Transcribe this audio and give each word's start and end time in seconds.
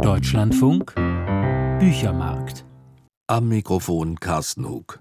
Deutschlandfunk 0.00 0.94
Büchermarkt. 1.78 2.64
Am 3.26 3.48
Mikrofon 3.48 4.18
Carsten 4.18 4.66
Hug. 4.66 5.00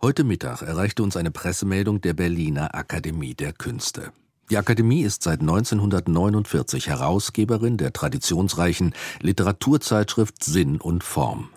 Heute 0.00 0.24
Mittag 0.24 0.62
erreichte 0.62 1.02
uns 1.02 1.16
eine 1.16 1.30
Pressemeldung 1.30 2.00
der 2.00 2.14
Berliner 2.14 2.74
Akademie 2.74 3.34
der 3.34 3.52
Künste. 3.52 4.12
Die 4.50 4.56
Akademie 4.56 5.02
ist 5.02 5.22
seit 5.22 5.40
1949 5.40 6.88
Herausgeberin 6.88 7.76
der 7.76 7.92
traditionsreichen 7.92 8.94
Literaturzeitschrift 9.20 10.42
Sinn 10.42 10.80
und 10.80 11.04
Form. 11.04 11.50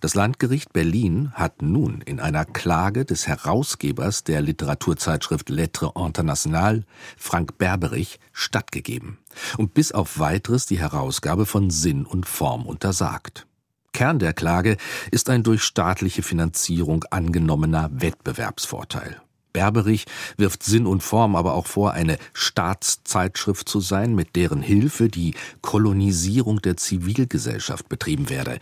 Das 0.00 0.14
Landgericht 0.14 0.72
Berlin 0.72 1.32
hat 1.34 1.62
nun 1.62 2.00
in 2.00 2.20
einer 2.20 2.44
Klage 2.44 3.04
des 3.04 3.26
Herausgebers 3.26 4.24
der 4.24 4.40
Literaturzeitschrift 4.42 5.48
Lettre 5.48 5.92
Internationale, 5.96 6.84
Frank 7.16 7.58
Berberich, 7.58 8.18
stattgegeben 8.32 9.18
und 9.58 9.74
bis 9.74 9.92
auf 9.92 10.18
weiteres 10.18 10.66
die 10.66 10.78
Herausgabe 10.78 11.46
von 11.46 11.70
Sinn 11.70 12.04
und 12.06 12.26
Form 12.26 12.66
untersagt. 12.66 13.46
Kern 13.92 14.18
der 14.18 14.32
Klage 14.32 14.76
ist 15.12 15.30
ein 15.30 15.44
durch 15.44 15.62
staatliche 15.62 16.22
Finanzierung 16.22 17.04
angenommener 17.10 17.90
Wettbewerbsvorteil. 17.92 19.20
Berberich 19.54 20.04
wirft 20.36 20.64
Sinn 20.64 20.84
und 20.84 21.02
Form 21.02 21.36
aber 21.36 21.54
auch 21.54 21.68
vor, 21.68 21.92
eine 21.92 22.18
Staatszeitschrift 22.32 23.68
zu 23.68 23.78
sein, 23.78 24.14
mit 24.16 24.34
deren 24.34 24.60
Hilfe 24.60 25.08
die 25.08 25.34
Kolonisierung 25.62 26.60
der 26.60 26.76
Zivilgesellschaft 26.76 27.88
betrieben 27.88 28.28
werde. 28.28 28.58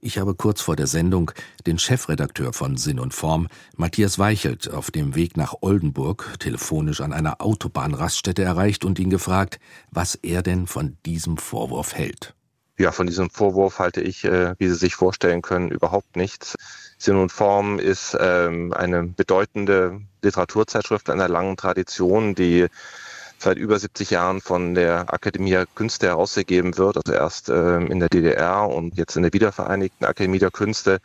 Ich 0.00 0.18
habe 0.18 0.36
kurz 0.36 0.60
vor 0.60 0.76
der 0.76 0.86
Sendung 0.86 1.32
den 1.66 1.78
Chefredakteur 1.78 2.52
von 2.52 2.76
Sinn 2.76 3.00
und 3.00 3.14
Form, 3.14 3.48
Matthias 3.76 4.16
Weichelt, 4.18 4.70
auf 4.70 4.92
dem 4.92 5.16
Weg 5.16 5.36
nach 5.36 5.54
Oldenburg 5.60 6.36
telefonisch 6.38 7.00
an 7.00 7.12
einer 7.12 7.40
Autobahnraststätte 7.40 8.44
erreicht 8.44 8.84
und 8.84 9.00
ihn 9.00 9.10
gefragt, 9.10 9.58
was 9.90 10.14
er 10.14 10.42
denn 10.42 10.68
von 10.68 10.96
diesem 11.04 11.36
Vorwurf 11.36 11.94
hält. 11.94 12.34
Ja, 12.78 12.92
von 12.92 13.08
diesem 13.08 13.28
Vorwurf 13.28 13.80
halte 13.80 14.00
ich, 14.00 14.24
äh, 14.24 14.54
wie 14.58 14.68
Sie 14.68 14.76
sich 14.76 14.94
vorstellen 14.94 15.42
können, 15.42 15.68
überhaupt 15.68 16.14
nichts. 16.14 16.54
Sinn 16.96 17.16
und 17.16 17.32
Form 17.32 17.80
ist 17.80 18.16
ähm, 18.20 18.72
eine 18.72 19.02
bedeutende 19.02 20.00
Literaturzeitschrift 20.22 21.10
einer 21.10 21.28
langen 21.28 21.56
Tradition, 21.56 22.36
die 22.36 22.68
seit 23.38 23.58
über 23.58 23.78
70 23.78 24.10
Jahren 24.10 24.40
von 24.40 24.74
der 24.74 25.12
Akademie 25.12 25.50
der 25.50 25.66
Künste 25.66 26.08
herausgegeben 26.08 26.76
wird, 26.76 26.96
also 26.96 27.12
erst 27.12 27.48
äh, 27.48 27.78
in 27.78 28.00
der 28.00 28.08
DDR 28.08 28.68
und 28.68 28.96
jetzt 28.96 29.16
in 29.16 29.22
der 29.22 29.32
wiedervereinigten 29.32 30.06
Akademie 30.06 30.38
der 30.38 30.50
Künste. 30.50 31.00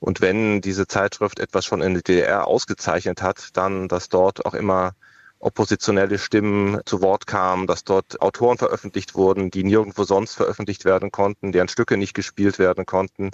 Und 0.00 0.20
wenn 0.20 0.60
diese 0.60 0.86
Zeitschrift 0.86 1.40
etwas 1.40 1.64
schon 1.64 1.82
in 1.82 1.94
der 1.94 2.02
DDR 2.02 2.46
ausgezeichnet 2.46 3.22
hat, 3.22 3.48
dann, 3.54 3.88
dass 3.88 4.08
dort 4.08 4.44
auch 4.46 4.54
immer 4.54 4.92
oppositionelle 5.44 6.18
Stimmen 6.18 6.80
zu 6.86 7.02
Wort 7.02 7.26
kamen, 7.26 7.66
dass 7.66 7.84
dort 7.84 8.20
Autoren 8.22 8.56
veröffentlicht 8.56 9.14
wurden, 9.14 9.50
die 9.50 9.62
nirgendwo 9.62 10.04
sonst 10.04 10.34
veröffentlicht 10.34 10.84
werden 10.86 11.10
konnten, 11.12 11.52
deren 11.52 11.68
Stücke 11.68 11.98
nicht 11.98 12.14
gespielt 12.14 12.58
werden 12.58 12.86
konnten. 12.86 13.30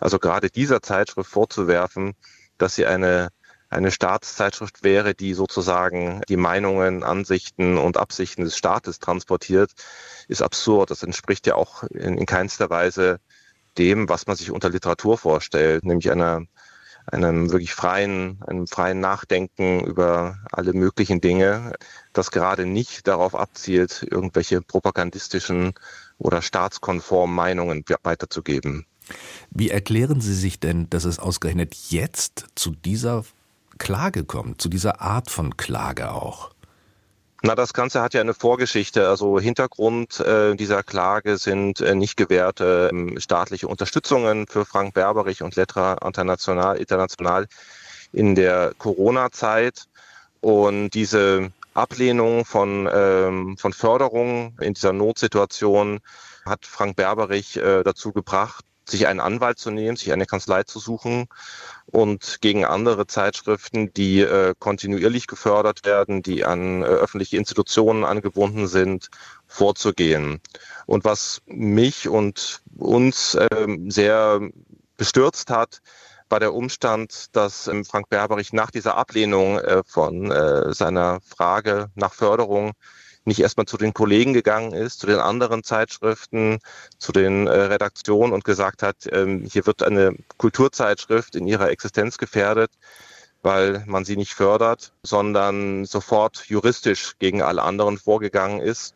Also 0.00 0.18
gerade 0.18 0.50
dieser 0.50 0.82
Zeitschrift 0.82 1.30
vorzuwerfen, 1.30 2.14
dass 2.58 2.74
sie 2.74 2.86
eine 2.86 3.28
eine 3.74 3.90
Staatszeitschrift 3.90 4.82
wäre, 4.82 5.14
die 5.14 5.34
sozusagen 5.34 6.22
die 6.28 6.36
Meinungen, 6.36 7.02
Ansichten 7.02 7.76
und 7.76 7.96
Absichten 7.96 8.44
des 8.44 8.56
Staates 8.56 8.98
transportiert, 8.98 9.72
ist 10.28 10.42
absurd. 10.42 10.90
Das 10.90 11.02
entspricht 11.02 11.46
ja 11.46 11.56
auch 11.56 11.82
in, 11.84 12.16
in 12.16 12.26
keinster 12.26 12.70
Weise 12.70 13.20
dem, 13.76 14.08
was 14.08 14.26
man 14.26 14.36
sich 14.36 14.50
unter 14.50 14.70
Literatur 14.70 15.18
vorstellt, 15.18 15.84
nämlich 15.84 16.10
einer 16.10 16.42
einem 17.06 17.50
wirklich 17.50 17.74
freien, 17.74 18.40
einem 18.46 18.66
freien 18.66 19.00
Nachdenken 19.00 19.84
über 19.84 20.38
alle 20.50 20.72
möglichen 20.72 21.20
Dinge, 21.20 21.74
das 22.12 22.30
gerade 22.30 22.64
nicht 22.66 23.06
darauf 23.06 23.34
abzielt, 23.34 24.06
irgendwelche 24.10 24.62
propagandistischen 24.62 25.74
oder 26.18 26.40
staatskonformen 26.40 27.34
Meinungen 27.34 27.84
weiterzugeben. 28.02 28.86
Wie 29.50 29.68
erklären 29.68 30.20
Sie 30.20 30.34
sich 30.34 30.60
denn, 30.60 30.88
dass 30.88 31.04
es 31.04 31.18
ausgerechnet 31.18 31.74
jetzt 31.90 32.46
zu 32.54 32.70
dieser 32.70 33.24
Klage 33.78 34.24
kommt, 34.24 34.60
zu 34.60 34.68
dieser 34.68 35.00
Art 35.00 35.30
von 35.30 35.56
Klage 35.56 36.12
auch? 36.12 36.50
Na, 37.46 37.54
das 37.54 37.74
Ganze 37.74 38.00
hat 38.00 38.14
ja 38.14 38.22
eine 38.22 38.32
Vorgeschichte. 38.32 39.06
Also 39.06 39.38
Hintergrund 39.38 40.18
äh, 40.20 40.54
dieser 40.54 40.82
Klage 40.82 41.36
sind 41.36 41.82
äh, 41.82 41.94
nicht 41.94 42.16
gewährte 42.16 42.90
äh, 42.90 43.20
staatliche 43.20 43.68
Unterstützungen 43.68 44.46
für 44.46 44.64
Frank 44.64 44.94
Berberich 44.94 45.42
und 45.42 45.54
Lettra 45.54 45.98
International, 46.02 46.78
International 46.78 47.46
in 48.14 48.34
der 48.34 48.72
Corona-Zeit. 48.78 49.88
Und 50.40 50.90
diese 50.90 51.52
Ablehnung 51.74 52.46
von, 52.46 52.88
ähm, 52.90 53.58
von 53.58 53.74
Förderung 53.74 54.56
in 54.60 54.72
dieser 54.72 54.94
Notsituation 54.94 56.00
hat 56.46 56.64
Frank 56.64 56.96
Berberich 56.96 57.58
äh, 57.58 57.82
dazu 57.82 58.12
gebracht, 58.12 58.64
sich 58.88 59.06
einen 59.06 59.20
Anwalt 59.20 59.58
zu 59.58 59.70
nehmen, 59.70 59.96
sich 59.96 60.12
eine 60.12 60.26
Kanzlei 60.26 60.62
zu 60.64 60.78
suchen 60.78 61.26
und 61.86 62.38
gegen 62.40 62.64
andere 62.64 63.06
Zeitschriften, 63.06 63.92
die 63.92 64.20
äh, 64.20 64.54
kontinuierlich 64.58 65.26
gefördert 65.26 65.84
werden, 65.84 66.22
die 66.22 66.44
an 66.44 66.82
äh, 66.82 66.86
öffentliche 66.86 67.36
Institutionen 67.36 68.04
angebunden 68.04 68.66
sind, 68.66 69.08
vorzugehen. 69.46 70.40
Und 70.86 71.04
was 71.04 71.42
mich 71.46 72.08
und 72.08 72.62
uns 72.76 73.34
äh, 73.34 73.78
sehr 73.88 74.40
bestürzt 74.96 75.50
hat, 75.50 75.80
war 76.28 76.40
der 76.40 76.54
Umstand, 76.54 77.36
dass 77.36 77.68
ähm, 77.68 77.84
Frank 77.84 78.08
Berberich 78.08 78.52
nach 78.52 78.70
dieser 78.70 78.96
Ablehnung 78.96 79.58
äh, 79.58 79.82
von 79.86 80.30
äh, 80.30 80.72
seiner 80.72 81.20
Frage 81.20 81.90
nach 81.94 82.12
Förderung 82.12 82.72
nicht 83.24 83.40
erstmal 83.40 83.66
zu 83.66 83.76
den 83.76 83.94
Kollegen 83.94 84.34
gegangen 84.34 84.72
ist, 84.72 85.00
zu 85.00 85.06
den 85.06 85.18
anderen 85.18 85.64
Zeitschriften, 85.64 86.58
zu 86.98 87.12
den 87.12 87.46
äh, 87.46 87.50
Redaktionen 87.50 88.32
und 88.32 88.44
gesagt 88.44 88.82
hat, 88.82 89.08
ähm, 89.10 89.46
hier 89.50 89.66
wird 89.66 89.82
eine 89.82 90.14
Kulturzeitschrift 90.36 91.34
in 91.36 91.46
ihrer 91.46 91.70
Existenz 91.70 92.18
gefährdet, 92.18 92.70
weil 93.42 93.82
man 93.86 94.04
sie 94.04 94.16
nicht 94.16 94.34
fördert, 94.34 94.92
sondern 95.02 95.84
sofort 95.84 96.44
juristisch 96.46 97.14
gegen 97.18 97.42
alle 97.42 97.62
anderen 97.62 97.98
vorgegangen 97.98 98.60
ist 98.60 98.94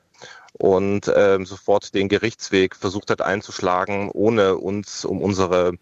und 0.52 1.10
ähm, 1.14 1.46
sofort 1.46 1.94
den 1.94 2.08
Gerichtsweg 2.08 2.76
versucht 2.76 3.10
hat 3.10 3.22
einzuschlagen, 3.22 4.10
ohne 4.10 4.56
uns 4.56 5.04
um 5.04 5.22
unsere 5.22 5.74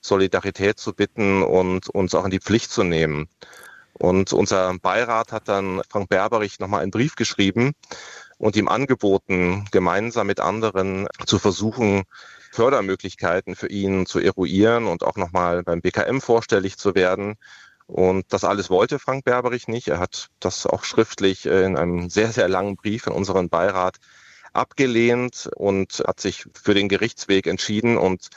Solidarität 0.00 0.78
zu 0.78 0.92
bitten 0.92 1.42
und 1.42 1.88
uns 1.88 2.14
auch 2.14 2.24
in 2.24 2.30
die 2.30 2.40
Pflicht 2.40 2.70
zu 2.70 2.82
nehmen. 2.82 3.28
Und 3.94 4.32
unser 4.32 4.76
Beirat 4.78 5.32
hat 5.32 5.48
dann 5.48 5.82
Frank 5.88 6.08
Berberich 6.08 6.58
nochmal 6.58 6.82
einen 6.82 6.90
Brief 6.90 7.14
geschrieben 7.14 7.72
und 8.38 8.56
ihm 8.56 8.68
angeboten, 8.68 9.66
gemeinsam 9.70 10.26
mit 10.26 10.40
anderen 10.40 11.06
zu 11.26 11.38
versuchen, 11.38 12.02
Fördermöglichkeiten 12.52 13.56
für 13.56 13.68
ihn 13.68 14.06
zu 14.06 14.18
eruieren 14.18 14.86
und 14.86 15.02
auch 15.02 15.16
nochmal 15.16 15.62
beim 15.62 15.80
BKM 15.80 16.20
vorstellig 16.20 16.76
zu 16.76 16.94
werden. 16.94 17.36
Und 17.86 18.32
das 18.32 18.44
alles 18.44 18.70
wollte 18.70 18.98
Frank 18.98 19.24
Berberich 19.24 19.68
nicht. 19.68 19.88
Er 19.88 19.98
hat 19.98 20.28
das 20.40 20.66
auch 20.66 20.84
schriftlich 20.84 21.46
äh, 21.46 21.64
in 21.64 21.76
einem 21.76 22.08
sehr, 22.08 22.32
sehr 22.32 22.48
langen 22.48 22.76
Brief 22.76 23.06
in 23.06 23.12
unseren 23.12 23.48
Beirat 23.48 23.96
abgelehnt 24.52 25.50
und 25.56 26.02
hat 26.06 26.20
sich 26.20 26.46
für 26.54 26.74
den 26.74 26.88
Gerichtsweg 26.88 27.46
entschieden 27.46 27.98
und 27.98 28.28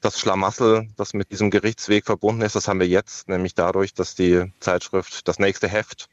das 0.00 0.20
Schlamassel, 0.20 0.88
das 0.96 1.14
mit 1.14 1.30
diesem 1.30 1.50
Gerichtsweg 1.50 2.04
verbunden 2.04 2.42
ist, 2.42 2.54
das 2.54 2.68
haben 2.68 2.80
wir 2.80 2.88
jetzt, 2.88 3.28
nämlich 3.28 3.54
dadurch, 3.54 3.94
dass 3.94 4.14
die 4.14 4.52
Zeitschrift 4.60 5.26
das 5.26 5.38
nächste 5.38 5.68
Heft 5.68 6.08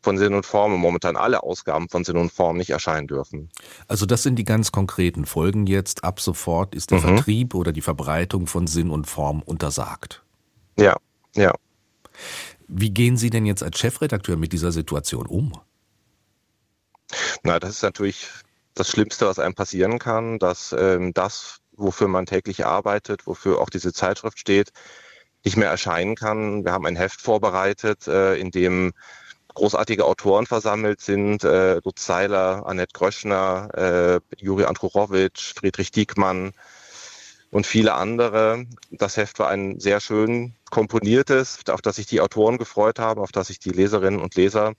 von 0.00 0.16
Sinn 0.16 0.34
und 0.34 0.46
Form 0.46 0.72
und 0.74 0.80
momentan 0.80 1.16
alle 1.16 1.42
Ausgaben 1.42 1.88
von 1.88 2.04
Sinn 2.04 2.16
und 2.16 2.32
Form 2.32 2.56
nicht 2.56 2.70
erscheinen 2.70 3.08
dürfen. 3.08 3.50
Also 3.88 4.06
das 4.06 4.22
sind 4.22 4.36
die 4.36 4.44
ganz 4.44 4.72
konkreten 4.72 5.26
Folgen 5.26 5.66
jetzt. 5.66 6.04
Ab 6.04 6.20
sofort 6.20 6.74
ist 6.74 6.90
der 6.90 6.98
mhm. 6.98 7.02
Vertrieb 7.02 7.54
oder 7.54 7.72
die 7.72 7.80
Verbreitung 7.80 8.46
von 8.46 8.66
Sinn 8.66 8.90
und 8.90 9.06
Form 9.06 9.42
untersagt. 9.42 10.22
Ja, 10.78 10.96
ja. 11.34 11.52
Wie 12.68 12.90
gehen 12.90 13.16
Sie 13.16 13.30
denn 13.30 13.46
jetzt 13.46 13.62
als 13.62 13.78
Chefredakteur 13.78 14.36
mit 14.36 14.52
dieser 14.52 14.72
Situation 14.72 15.26
um? 15.26 15.52
Na, 17.42 17.58
das 17.58 17.70
ist 17.70 17.82
natürlich 17.82 18.28
das 18.74 18.90
Schlimmste, 18.90 19.26
was 19.26 19.38
einem 19.38 19.54
passieren 19.54 19.98
kann, 19.98 20.38
dass 20.38 20.74
ähm, 20.78 21.12
das, 21.14 21.58
wofür 21.78 22.08
man 22.08 22.26
täglich 22.26 22.66
arbeitet, 22.66 23.26
wofür 23.26 23.60
auch 23.60 23.70
diese 23.70 23.92
Zeitschrift 23.92 24.38
steht, 24.38 24.72
nicht 25.44 25.56
mehr 25.56 25.70
erscheinen 25.70 26.16
kann. 26.16 26.64
Wir 26.64 26.72
haben 26.72 26.86
ein 26.86 26.96
Heft 26.96 27.20
vorbereitet, 27.20 28.06
äh, 28.08 28.36
in 28.36 28.50
dem 28.50 28.92
großartige 29.54 30.04
Autoren 30.04 30.46
versammelt 30.46 31.00
sind, 31.00 31.44
äh, 31.44 31.80
Lutz 31.84 32.06
Seiler, 32.06 32.64
Annette 32.66 32.92
Gröschner, 32.92 33.68
äh, 33.74 34.20
Juri 34.36 34.64
Androrowitsch, 34.64 35.54
Friedrich 35.54 35.90
Diekmann 35.90 36.52
und 37.50 37.66
viele 37.66 37.94
andere. 37.94 38.66
Das 38.90 39.16
Heft 39.16 39.38
war 39.38 39.48
ein 39.48 39.80
sehr 39.80 40.00
schön 40.00 40.54
komponiertes, 40.70 41.60
auf 41.70 41.82
das 41.82 41.96
sich 41.96 42.06
die 42.06 42.20
Autoren 42.20 42.58
gefreut 42.58 42.98
haben, 42.98 43.20
auf 43.20 43.32
das 43.32 43.48
sich 43.48 43.58
die 43.58 43.70
Leserinnen 43.70 44.20
und 44.20 44.34
Leser 44.34 44.74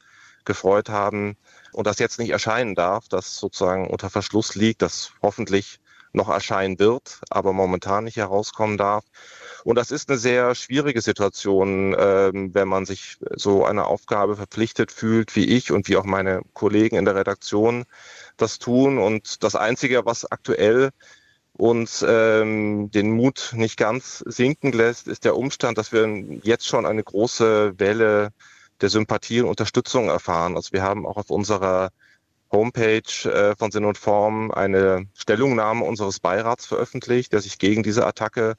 gefreut 0.46 0.90
haben 0.90 1.36
und 1.74 1.88
das 1.88 2.00
jetzt 2.00 2.20
nicht 2.20 2.30
erscheinen 2.30 2.76
darf, 2.76 3.08
das 3.10 3.38
sozusagen 3.38 3.88
unter 3.88 4.10
Verschluss 4.10 4.56
liegt, 4.56 4.82
das 4.82 5.12
hoffentlich 5.22 5.80
noch 6.14 6.30
erscheinen 6.30 6.80
wird, 6.80 7.22
aber 7.30 7.54
momentan 7.54 8.06
nicht 8.06 8.18
herauskommen 8.18 8.78
darf. 8.78 9.06
Und 9.64 9.76
das 9.76 9.92
ist 9.92 10.10
eine 10.10 10.18
sehr 10.18 10.56
schwierige 10.56 11.02
Situation, 11.02 11.96
ähm, 11.98 12.54
wenn 12.54 12.68
man 12.68 12.86
sich 12.86 13.18
so 13.36 13.66
einer 13.66 13.88
Aufgabe 13.88 14.36
verpflichtet 14.36 14.92
fühlt, 14.92 15.36
wie 15.36 15.46
ich 15.46 15.72
und 15.72 15.88
wie 15.88 15.98
auch 15.98 16.06
meine 16.06 16.42
Kollegen 16.54 16.96
in 16.96 17.06
der 17.06 17.16
Redaktion 17.16 17.86
das 18.38 18.60
tun. 18.60 18.98
Und 18.98 19.44
das 19.44 19.56
Einzige, 19.56 20.06
was 20.06 20.30
aktuell 20.32 20.92
uns 21.54 22.06
ähm, 22.08 22.90
den 22.92 23.12
Mut 23.12 23.52
nicht 23.54 23.78
ganz 23.78 24.24
sinken 24.26 24.72
lässt, 24.72 25.08
ist 25.08 25.26
der 25.26 25.36
Umstand, 25.36 25.78
dass 25.78 25.92
wir 25.92 26.08
jetzt 26.44 26.66
schon 26.68 26.86
eine 26.86 27.04
große 27.04 27.78
Welle 27.78 28.30
der 28.82 28.90
Sympathie 28.90 29.42
und 29.42 29.50
Unterstützung 29.50 30.08
erfahren. 30.08 30.56
Also 30.56 30.72
wir 30.72 30.84
haben 30.84 31.06
auch 31.06 31.18
auf 31.18 31.30
unserer 31.30 31.90
Homepage 32.52 33.30
äh, 33.30 33.56
von 33.56 33.72
Sinn 33.72 33.86
und 33.86 33.98
Form 33.98 34.52
eine 34.52 35.06
Stellungnahme 35.14 35.86
unseres 35.86 36.20
Beirats 36.20 36.66
veröffentlicht, 36.66 37.34
der 37.34 37.42
sich 37.42 37.60
gegen 37.60 37.84
diese 37.84 38.06
Attacke 38.06 38.56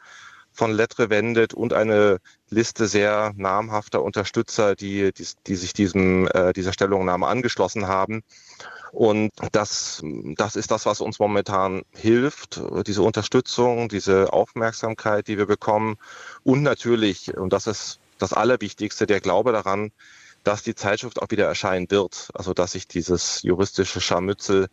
von 0.52 0.72
Lettre 0.72 1.10
wendet 1.10 1.54
und 1.54 1.72
eine 1.72 2.18
Liste 2.48 2.86
sehr 2.86 3.32
namhafter 3.36 4.02
Unterstützer, 4.02 4.74
die, 4.74 5.12
die, 5.12 5.26
die 5.46 5.56
sich 5.56 5.72
diesem, 5.72 6.28
äh, 6.28 6.52
dieser 6.52 6.72
Stellungnahme 6.72 7.26
angeschlossen 7.26 7.86
haben. 7.86 8.22
Und 8.92 9.30
das, 9.52 10.02
das 10.36 10.56
ist 10.56 10.70
das, 10.72 10.84
was 10.84 11.00
uns 11.00 11.20
momentan 11.20 11.82
hilft, 11.94 12.60
diese 12.86 13.02
Unterstützung, 13.02 13.88
diese 13.88 14.32
Aufmerksamkeit, 14.32 15.28
die 15.28 15.38
wir 15.38 15.46
bekommen. 15.46 15.96
Und 16.42 16.62
natürlich, 16.62 17.36
und 17.36 17.52
das 17.52 17.68
ist 17.68 18.00
das 18.18 18.32
Allerwichtigste, 18.32 19.06
der 19.06 19.20
Glaube 19.20 19.52
daran, 19.52 19.92
dass 20.44 20.62
die 20.62 20.74
Zeitschrift 20.74 21.20
auch 21.20 21.30
wieder 21.30 21.46
erscheinen 21.46 21.90
wird. 21.90 22.30
Also 22.34 22.54
dass 22.54 22.72
sich 22.72 22.88
dieses 22.88 23.42
juristische 23.42 24.00
Scharmützel 24.00 24.68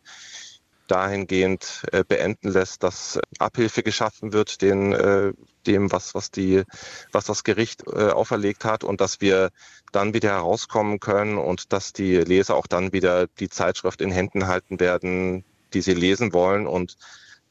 dahingehend 0.87 1.83
äh, 1.91 2.03
beenden 2.03 2.49
lässt, 2.49 2.83
dass 2.83 3.19
Abhilfe 3.39 3.83
geschaffen 3.83 4.33
wird 4.33 4.61
den, 4.61 4.93
äh, 4.93 5.33
dem, 5.65 5.91
was, 5.91 6.15
was, 6.15 6.31
die, 6.31 6.63
was 7.11 7.25
das 7.25 7.43
Gericht 7.43 7.83
äh, 7.87 8.09
auferlegt 8.09 8.65
hat 8.65 8.83
und 8.83 9.01
dass 9.01 9.21
wir 9.21 9.49
dann 9.91 10.13
wieder 10.13 10.29
herauskommen 10.29 10.99
können 10.99 11.37
und 11.37 11.73
dass 11.73 11.93
die 11.93 12.15
Leser 12.15 12.55
auch 12.55 12.67
dann 12.67 12.93
wieder 12.93 13.27
die 13.27 13.49
Zeitschrift 13.49 14.01
in 14.01 14.11
Händen 14.11 14.47
halten 14.47 14.79
werden, 14.79 15.43
die 15.73 15.81
sie 15.81 15.93
lesen 15.93 16.33
wollen 16.33 16.67
und 16.67 16.97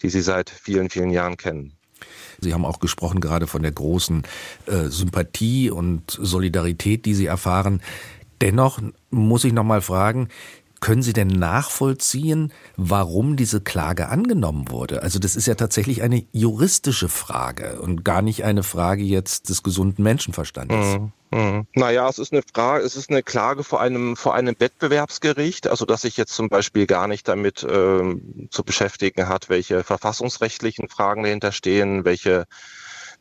die 0.03 0.09
sie 0.09 0.23
seit 0.23 0.51
vielen, 0.51 0.91
vielen 0.91 1.11
Jahren 1.11 1.37
kennen. 1.37 1.76
Sie 2.41 2.53
haben 2.53 2.65
auch 2.65 2.81
gesprochen 2.81 3.21
gerade 3.21 3.47
von 3.47 3.63
der 3.63 3.73
großen 3.73 4.23
äh, 4.67 4.85
Sympathie 4.89 5.71
und 5.71 6.11
Solidarität, 6.11 7.07
die 7.07 7.15
Sie 7.15 7.27
erfahren. 7.27 7.81
Dennoch 8.41 8.81
muss 9.11 9.45
ich 9.45 9.53
noch 9.53 9.65
mal 9.65 9.81
fragen, 9.81 10.29
können 10.81 11.03
Sie 11.03 11.13
denn 11.13 11.29
nachvollziehen, 11.29 12.53
warum 12.77 13.37
diese 13.37 13.61
Klage 13.61 14.09
angenommen 14.09 14.71
wurde? 14.71 15.03
Also 15.03 15.19
das 15.19 15.37
ist 15.37 15.47
ja 15.47 15.55
tatsächlich 15.55 16.03
eine 16.03 16.25
juristische 16.33 17.09
Frage 17.09 17.81
und 17.81 18.05
gar 18.05 18.23
nicht 18.23 18.45
eine 18.45 18.63
Frage 18.63 19.03
jetzt 19.03 19.49
des 19.49 19.63
gesunden 19.63 20.03
Menschenverstandes. 20.03 20.99
Mhm. 20.99 21.13
Mhm. 21.31 21.67
Naja, 21.75 22.09
es 22.09 22.19
ist 22.19 22.33
eine 22.33 22.43
Frage, 22.43 22.85
es 22.85 22.97
ist 22.97 23.11
eine 23.11 23.23
Klage 23.23 23.65
vor 23.65 23.81
einem, 23.81 24.17
vor 24.17 24.35
einem 24.35 24.55
Wettbewerbsgericht, 24.59 25.67
also 25.67 25.85
dass 25.85 26.03
sich 26.03 26.17
jetzt 26.17 26.35
zum 26.35 26.49
Beispiel 26.49 26.87
gar 26.87 27.09
nicht 27.09 27.27
damit 27.27 27.67
ähm, 27.69 28.49
zu 28.51 28.63
beschäftigen 28.63 29.29
hat, 29.29 29.49
welche 29.49 29.83
verfassungsrechtlichen 29.83 30.89
Fragen 30.89 31.25
dahinter 31.25 31.53
stehen, 31.53 32.05
welche 32.05 32.47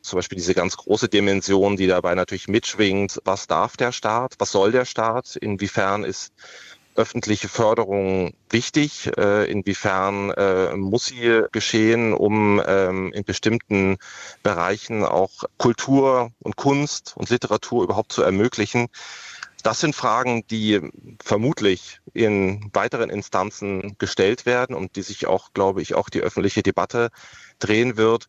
zum 0.02 0.18
Beispiel 0.18 0.36
diese 0.36 0.54
ganz 0.54 0.76
große 0.76 1.08
Dimension, 1.08 1.76
die 1.76 1.88
dabei 1.88 2.14
natürlich 2.14 2.48
mitschwingt. 2.48 3.20
Was 3.24 3.48
darf 3.48 3.76
der 3.76 3.92
Staat? 3.92 4.36
Was 4.38 4.52
soll 4.52 4.70
der 4.72 4.84
Staat? 4.84 5.36
Inwiefern 5.36 6.04
ist 6.04 6.32
öffentliche 6.96 7.48
Förderung 7.48 8.34
wichtig? 8.50 9.10
Äh, 9.16 9.50
inwiefern 9.50 10.30
äh, 10.30 10.76
muss 10.76 11.06
sie 11.06 11.42
geschehen, 11.52 12.12
um 12.12 12.62
ähm, 12.66 13.12
in 13.12 13.24
bestimmten 13.24 13.96
Bereichen 14.42 15.04
auch 15.04 15.44
Kultur 15.58 16.30
und 16.40 16.56
Kunst 16.56 17.14
und 17.16 17.30
Literatur 17.30 17.84
überhaupt 17.84 18.12
zu 18.12 18.22
ermöglichen? 18.22 18.88
Das 19.62 19.80
sind 19.80 19.96
Fragen, 19.96 20.46
die 20.46 20.80
vermutlich 21.22 22.00
in 22.14 22.70
weiteren 22.72 23.10
Instanzen 23.10 23.96
gestellt 23.98 24.46
werden 24.46 24.76
und 24.76 24.94
die 24.94 25.02
sich 25.02 25.26
auch, 25.26 25.52
glaube 25.54 25.82
ich, 25.82 25.94
auch 25.94 26.08
die 26.08 26.20
öffentliche 26.20 26.62
Debatte 26.62 27.10
drehen 27.58 27.96
wird. 27.96 28.28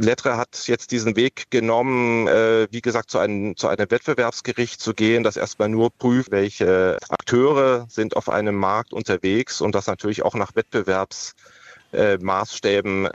Lettre 0.00 0.36
hat 0.36 0.68
jetzt 0.68 0.92
diesen 0.92 1.16
Weg 1.16 1.50
genommen, 1.50 2.28
äh, 2.28 2.68
wie 2.70 2.80
gesagt, 2.80 3.10
zu 3.10 3.18
einem, 3.18 3.56
zu 3.56 3.66
einem 3.66 3.90
Wettbewerbsgericht 3.90 4.80
zu 4.80 4.94
gehen, 4.94 5.24
das 5.24 5.36
erstmal 5.36 5.68
nur 5.68 5.90
prüft, 5.90 6.30
welche 6.30 6.98
Akteure 7.08 7.88
sind 7.90 8.14
auf 8.16 8.28
einem 8.28 8.54
Markt 8.54 8.92
unterwegs 8.92 9.60
und 9.60 9.74
das 9.74 9.88
natürlich 9.88 10.22
auch 10.22 10.34
nach 10.34 10.54
Wettbewerbsmaßstäben 10.54 13.06
äh, 13.06 13.10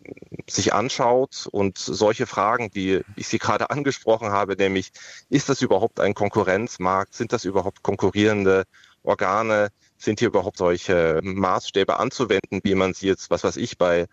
sich 0.49 0.73
anschaut 0.73 1.47
und 1.49 1.77
solche 1.77 2.27
Fragen, 2.27 2.69
die 2.69 2.99
ich 3.15 3.29
Sie 3.29 3.39
gerade 3.39 3.69
angesprochen 3.69 4.31
habe, 4.31 4.57
nämlich 4.57 4.91
ist 5.29 5.47
das 5.47 5.61
überhaupt 5.61 6.01
ein 6.01 6.13
Konkurrenzmarkt? 6.13 7.15
Sind 7.15 7.31
das 7.31 7.45
überhaupt 7.45 7.81
konkurrierende 7.81 8.65
Organe? 9.03 9.69
Sind 9.97 10.19
hier 10.19 10.27
überhaupt 10.27 10.57
solche 10.57 11.21
Maßstäbe 11.23 11.97
anzuwenden, 11.97 12.59
wie 12.63 12.75
man 12.75 12.93
sie 12.93 13.07
jetzt, 13.07 13.31
was 13.31 13.45
weiß 13.45 13.55
ich, 13.55 13.77
bei 13.77 14.07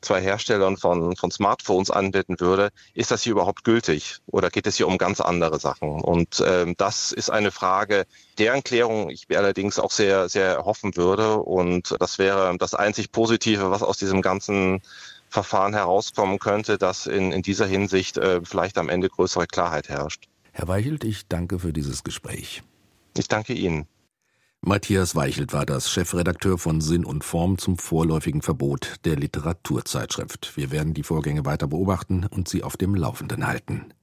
zwei 0.00 0.20
Herstellern 0.20 0.76
von, 0.76 1.16
von 1.16 1.30
Smartphones 1.30 1.90
anbieten 1.90 2.40
würde, 2.40 2.70
ist 2.94 3.10
das 3.10 3.22
hier 3.22 3.32
überhaupt 3.32 3.64
gültig 3.64 4.18
oder 4.26 4.50
geht 4.50 4.66
es 4.66 4.76
hier 4.76 4.86
um 4.86 4.98
ganz 4.98 5.20
andere 5.20 5.58
Sachen? 5.58 6.00
Und 6.00 6.42
ähm, 6.46 6.74
das 6.76 7.12
ist 7.12 7.30
eine 7.30 7.50
Frage, 7.50 8.06
deren 8.38 8.62
Klärung 8.62 9.10
ich 9.10 9.28
mir 9.28 9.38
allerdings 9.38 9.78
auch 9.78 9.90
sehr, 9.90 10.28
sehr 10.28 10.64
hoffen 10.64 10.96
würde. 10.96 11.38
Und 11.38 11.96
das 11.98 12.18
wäre 12.18 12.56
das 12.58 12.74
einzig 12.74 13.12
Positive, 13.12 13.70
was 13.70 13.82
aus 13.82 13.98
diesem 13.98 14.22
ganzen 14.22 14.80
Verfahren 15.28 15.74
herauskommen 15.74 16.38
könnte, 16.38 16.78
dass 16.78 17.06
in, 17.06 17.32
in 17.32 17.42
dieser 17.42 17.66
Hinsicht 17.66 18.16
äh, 18.16 18.40
vielleicht 18.44 18.78
am 18.78 18.88
Ende 18.88 19.08
größere 19.08 19.46
Klarheit 19.46 19.88
herrscht. 19.88 20.28
Herr 20.52 20.68
Weichelt, 20.68 21.04
ich 21.04 21.28
danke 21.28 21.58
für 21.58 21.72
dieses 21.72 22.02
Gespräch. 22.02 22.62
Ich 23.16 23.28
danke 23.28 23.52
Ihnen. 23.52 23.86
Matthias 24.60 25.14
Weichelt 25.14 25.52
war 25.52 25.64
das 25.64 25.88
Chefredakteur 25.90 26.58
von 26.58 26.80
Sinn 26.80 27.04
und 27.04 27.22
Form 27.22 27.58
zum 27.58 27.78
vorläufigen 27.78 28.42
Verbot 28.42 28.96
der 29.04 29.16
Literaturzeitschrift. 29.16 30.56
Wir 30.56 30.72
werden 30.72 30.94
die 30.94 31.04
Vorgänge 31.04 31.44
weiter 31.44 31.68
beobachten 31.68 32.26
und 32.28 32.48
Sie 32.48 32.64
auf 32.64 32.76
dem 32.76 32.94
Laufenden 32.94 33.46
halten. 33.46 33.94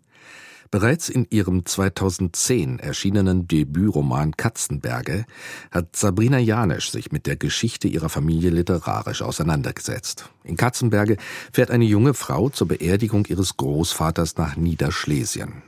Bereits 0.71 1.09
in 1.09 1.27
ihrem 1.29 1.65
2010 1.65 2.79
erschienenen 2.79 3.47
Debütroman 3.47 4.35
Katzenberge 4.35 5.25
hat 5.71 5.95
Sabrina 5.95 6.39
Janesch 6.39 6.89
sich 6.89 7.11
mit 7.11 7.27
der 7.27 7.35
Geschichte 7.35 7.87
ihrer 7.87 8.09
Familie 8.09 8.49
literarisch 8.49 9.21
auseinandergesetzt. 9.21 10.29
In 10.43 10.55
Katzenberge 10.57 11.17
fährt 11.51 11.69
eine 11.69 11.85
junge 11.85 12.13
Frau 12.13 12.49
zur 12.49 12.69
Beerdigung 12.69 13.25
ihres 13.25 13.57
Großvaters 13.57 14.37
nach 14.37 14.55
Niederschlesien. 14.55 15.63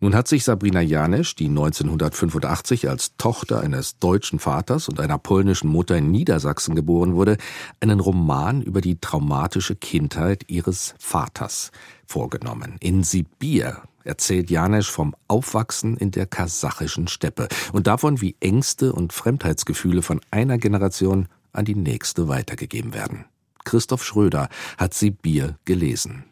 Nun 0.00 0.14
hat 0.14 0.28
sich 0.28 0.44
Sabrina 0.44 0.80
Janesch, 0.80 1.34
die 1.34 1.48
1985 1.48 2.88
als 2.88 3.16
Tochter 3.16 3.60
eines 3.60 3.98
deutschen 3.98 4.38
Vaters 4.38 4.88
und 4.88 5.00
einer 5.00 5.18
polnischen 5.18 5.68
Mutter 5.68 5.96
in 5.96 6.10
Niedersachsen 6.10 6.74
geboren 6.74 7.14
wurde, 7.14 7.36
einen 7.80 8.00
Roman 8.00 8.62
über 8.62 8.80
die 8.80 9.00
traumatische 9.00 9.76
Kindheit 9.76 10.44
ihres 10.48 10.94
Vaters 10.98 11.70
vorgenommen. 12.06 12.76
In 12.80 13.02
Sibir 13.04 13.82
erzählt 14.04 14.50
Janesch 14.50 14.90
vom 14.90 15.14
Aufwachsen 15.28 15.96
in 15.96 16.10
der 16.10 16.26
kasachischen 16.26 17.08
Steppe 17.08 17.48
und 17.72 17.86
davon, 17.86 18.20
wie 18.20 18.36
Ängste 18.40 18.92
und 18.92 19.12
Fremdheitsgefühle 19.12 20.02
von 20.02 20.20
einer 20.30 20.58
Generation 20.58 21.28
an 21.52 21.64
die 21.64 21.74
nächste 21.74 22.28
weitergegeben 22.28 22.94
werden. 22.94 23.24
Christoph 23.64 24.04
Schröder 24.04 24.48
hat 24.78 24.94
Sibir 24.94 25.58
gelesen. 25.64 26.24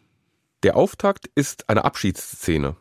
Der 0.63 0.77
Auftakt 0.77 1.29
ist 1.35 1.69
eine 1.69 1.83
Abschiedsszene. 1.83 2.75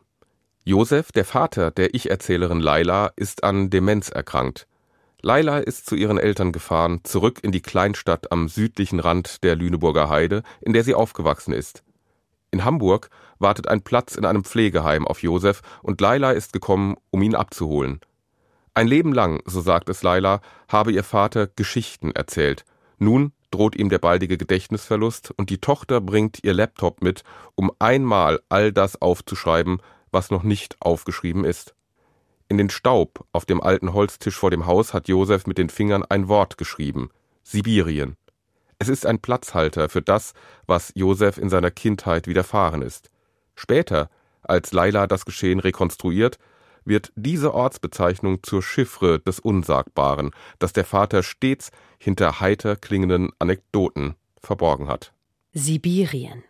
Josef, 0.66 1.12
der 1.12 1.26
Vater 1.26 1.71
der 1.71 1.94
Ich-Erzählerin 1.94 2.59
Laila, 2.59 3.12
ist 3.16 3.44
an 3.44 3.68
Demenz 3.68 4.09
erkrankt. 4.09 4.66
Laila 5.21 5.59
ist 5.59 5.85
zu 5.85 5.94
ihren 5.94 6.16
Eltern 6.16 6.52
gefahren, 6.52 7.00
zurück 7.04 7.40
in 7.42 7.52
die 7.52 7.61
Kleinstadt 7.61 8.33
am 8.33 8.49
südlichen 8.49 8.99
Rand 8.99 9.44
der 9.44 9.56
Lüneburger 9.56 10.09
Heide, 10.09 10.42
in 10.62 10.73
der 10.73 10.83
sie 10.83 10.94
aufgewachsen 10.94 11.52
ist. 11.52 11.85
In 12.50 12.64
Hamburg 12.64 13.11
wartet 13.38 13.68
ein 13.68 13.83
Platz 13.83 14.16
in 14.16 14.25
einem 14.25 14.42
Pflegeheim 14.42 15.06
auf 15.06 15.23
Josef 15.23 15.61
und 15.83 16.00
Laila 16.00 16.30
ist 16.30 16.54
gekommen, 16.54 16.97
um 17.11 17.21
ihn 17.21 17.35
abzuholen. 17.35 18.00
Ein 18.73 18.88
Leben 18.88 19.12
lang, 19.12 19.42
so 19.44 19.61
sagt 19.61 19.90
es 19.90 20.02
Laila, 20.02 20.40
habe 20.68 20.92
ihr 20.92 21.04
Vater 21.04 21.47
Geschichten 21.47 22.11
erzählt. 22.12 22.64
Nun 22.99 23.33
droht 23.50 23.76
ihm 23.76 23.90
der 23.90 23.99
baldige 23.99 24.38
Gedächtnisverlust 24.38 25.30
und 25.37 25.50
die 25.50 25.59
Tochter 25.59 26.00
bringt 26.00 26.42
ihr 26.42 26.54
Laptop 26.54 27.02
mit, 27.02 27.23
um 27.54 27.71
einmal 27.78 28.40
all 28.49 28.73
das 28.73 29.00
aufzuschreiben, 29.02 29.80
was 30.14 30.30
noch 30.30 30.42
nicht 30.42 30.76
aufgeschrieben 30.80 31.44
ist. 31.44 31.75
In 32.49 32.56
den 32.56 32.71
Staub 32.71 33.26
auf 33.33 33.44
dem 33.44 33.61
alten 33.61 33.92
Holztisch 33.92 34.37
vor 34.37 34.50
dem 34.50 34.64
Haus 34.66 34.94
hat 34.94 35.09
Josef 35.09 35.47
mit 35.47 35.59
den 35.59 35.68
Fingern 35.68 36.04
ein 36.04 36.28
Wort 36.28 36.56
geschrieben 36.56 37.11
Sibirien. 37.42 38.16
Es 38.78 38.88
ist 38.88 39.06
ein 39.06 39.18
Platzhalter 39.18 39.88
für 39.88 40.02
das, 40.02 40.33
was 40.66 40.92
Josef 40.94 41.38
in 41.38 41.50
seiner 41.50 41.71
Kindheit 41.71 42.26
widerfahren 42.26 42.83
ist. 42.83 43.11
Später, 43.54 44.11
als 44.42 44.73
Laila 44.73 45.06
das 45.06 45.25
Geschehen 45.25 45.61
rekonstruiert, 45.61 46.38
wird 46.85 47.12
diese 47.16 47.54
Ortsbezeichnung 47.54 48.42
zur 48.42 48.62
Chiffre 48.62 49.21
des 49.21 49.40
Unsagbaren, 49.40 50.33
das 50.59 50.73
der 50.73 50.85
Vater 50.85 51.23
stets 51.23 51.71
hinter 51.99 52.40
heiter 52.40 52.76
klingenden 52.76 53.30
Anekdoten 53.38 54.14
verborgen 54.38 54.88
hat. 54.88 55.12
Sibirien 55.52 56.42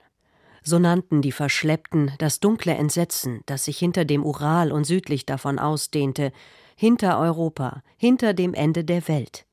so 0.65 0.79
nannten 0.79 1.23
die 1.23 1.33
Verschleppten 1.33 2.13
das 2.19 2.41
dunkle 2.41 2.75
Entsetzen, 2.75 3.43
das 3.47 3.67
sich 3.67 3.79
hinter 3.79 4.05
dem 4.05 4.25
Ural 4.25 4.73
und 4.73 4.85
südlich 4.85 5.27
davon 5.27 5.59
ausdehnte, 5.59 6.33
hinter 6.75 7.19
Europa, 7.21 7.83
hinter 7.97 8.35
dem 8.35 8.55
Ende 8.55 8.83
der 8.83 9.07
Welt. 9.07 9.47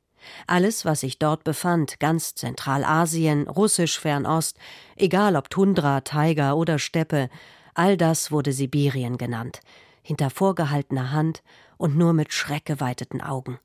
Alles, 0.48 0.86
was 0.86 1.02
sich 1.02 1.20
dort 1.20 1.44
befand, 1.44 2.00
ganz 2.00 2.36
Zentralasien, 2.36 3.48
russisch 3.48 4.00
Fernost, 4.00 4.58
egal 4.96 5.36
ob 5.36 5.50
Tundra, 5.50 6.02
Taiga 6.02 6.54
oder 6.54 6.80
Steppe, 6.80 7.30
all 7.74 7.98
das 7.98 8.32
wurde 8.32 8.54
Sibirien 8.54 9.18
genannt, 9.18 9.60
hinter 10.04 10.30
vorgehaltener 10.30 11.12
Hand 11.12 11.44
und 11.78 11.98
nur 11.98 12.14
mit 12.14 12.34
schreckgeweiteten 12.34 13.22
Augen. 13.22 13.60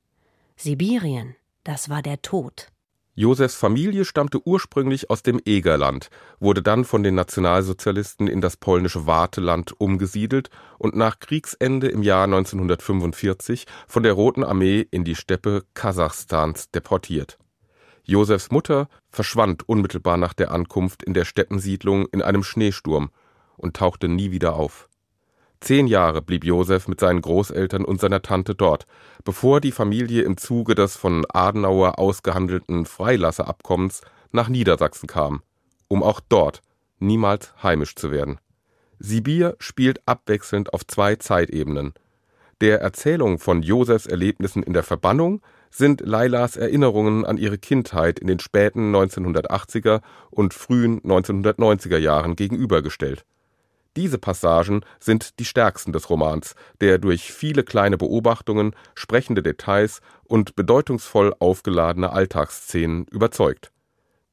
Sibirien, 0.55 1.35
das 1.63 1.89
war 1.89 2.01
der 2.01 2.21
Tod. 2.21 2.71
Josefs 3.19 3.55
Familie 3.55 4.05
stammte 4.05 4.45
ursprünglich 4.45 5.09
aus 5.09 5.23
dem 5.23 5.41
Egerland, 5.43 6.11
wurde 6.39 6.61
dann 6.61 6.85
von 6.85 7.01
den 7.01 7.15
Nationalsozialisten 7.15 8.27
in 8.27 8.41
das 8.41 8.57
polnische 8.57 9.07
Warteland 9.07 9.73
umgesiedelt 9.81 10.51
und 10.77 10.95
nach 10.95 11.17
Kriegsende 11.17 11.87
im 11.87 12.03
Jahr 12.03 12.25
1945 12.25 13.65
von 13.87 14.03
der 14.03 14.13
Roten 14.13 14.43
Armee 14.43 14.85
in 14.91 15.03
die 15.03 15.15
Steppe 15.15 15.63
Kasachstans 15.73 16.69
deportiert. 16.69 17.39
Josefs 18.03 18.51
Mutter 18.51 18.87
verschwand 19.09 19.67
unmittelbar 19.67 20.17
nach 20.17 20.33
der 20.33 20.51
Ankunft 20.51 21.01
in 21.01 21.15
der 21.15 21.25
Steppensiedlung 21.25 22.05
in 22.11 22.21
einem 22.21 22.43
Schneesturm 22.43 23.09
und 23.55 23.75
tauchte 23.75 24.09
nie 24.09 24.29
wieder 24.29 24.55
auf. 24.55 24.89
Zehn 25.59 25.87
Jahre 25.87 26.21
blieb 26.21 26.43
Josef 26.43 26.87
mit 26.87 26.99
seinen 26.99 27.21
Großeltern 27.21 27.83
und 27.83 27.99
seiner 27.99 28.21
Tante 28.21 28.53
dort, 28.53 28.85
bevor 29.23 29.59
die 29.59 29.71
Familie 29.71 30.21
im 30.21 30.37
Zuge 30.37 30.75
des 30.75 30.95
von 30.95 31.25
Adenauer 31.33 31.97
ausgehandelten 31.99 32.85
Freilasseabkommens 32.85 34.01
nach 34.31 34.49
Niedersachsen 34.49 35.07
kam, 35.07 35.41
um 35.87 36.03
auch 36.03 36.19
dort 36.19 36.61
niemals 36.99 37.53
heimisch 37.63 37.95
zu 37.95 38.11
werden. 38.11 38.39
Sibir 38.99 39.55
spielt 39.59 40.01
abwechselnd 40.07 40.73
auf 40.73 40.85
zwei 40.85 41.15
Zeitebenen. 41.15 41.93
Der 42.61 42.81
Erzählung 42.81 43.37
von 43.37 43.61
Josefs 43.61 44.07
Erlebnissen 44.07 44.63
in 44.63 44.73
der 44.73 44.83
Verbannung 44.83 45.41
sind 45.69 46.01
Lailas 46.01 46.57
Erinnerungen 46.57 47.25
an 47.25 47.37
ihre 47.37 47.57
Kindheit 47.57 48.19
in 48.19 48.27
den 48.27 48.39
späten 48.39 48.95
1980er 48.95 50.01
und 50.31 50.53
frühen 50.53 51.01
1990er 51.01 51.97
Jahren 51.97 52.35
gegenübergestellt 52.35 53.25
diese 53.97 54.19
Passagen 54.19 54.81
sind 54.99 55.39
die 55.39 55.45
stärksten 55.45 55.91
des 55.91 56.09
Romans, 56.09 56.55
der 56.79 56.99
durch 56.99 57.33
viele 57.33 57.63
kleine 57.63 57.97
Beobachtungen, 57.97 58.75
sprechende 58.95 59.41
Details 59.41 60.01
und 60.23 60.55
bedeutungsvoll 60.55 61.33
aufgeladene 61.39 62.11
Alltagsszenen 62.11 63.05
überzeugt. 63.07 63.71